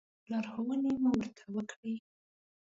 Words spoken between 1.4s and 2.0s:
وکړې.